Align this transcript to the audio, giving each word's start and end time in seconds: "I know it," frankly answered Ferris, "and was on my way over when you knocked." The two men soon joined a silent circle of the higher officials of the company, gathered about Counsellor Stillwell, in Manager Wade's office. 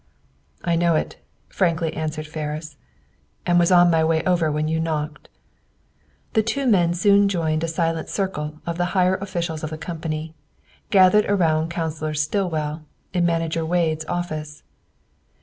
"I 0.63 0.75
know 0.75 0.95
it," 0.95 1.17
frankly 1.47 1.93
answered 1.93 2.25
Ferris, 2.25 2.75
"and 3.45 3.59
was 3.59 3.71
on 3.71 3.91
my 3.91 4.03
way 4.03 4.23
over 4.23 4.51
when 4.51 4.67
you 4.67 4.79
knocked." 4.79 5.29
The 6.33 6.41
two 6.41 6.65
men 6.65 6.95
soon 6.95 7.29
joined 7.29 7.63
a 7.63 7.67
silent 7.67 8.09
circle 8.09 8.61
of 8.65 8.79
the 8.79 8.85
higher 8.97 9.17
officials 9.17 9.63
of 9.63 9.69
the 9.69 9.77
company, 9.77 10.33
gathered 10.89 11.25
about 11.25 11.69
Counsellor 11.69 12.15
Stillwell, 12.15 12.81
in 13.13 13.27
Manager 13.27 13.63
Wade's 13.63 14.05
office. 14.05 14.63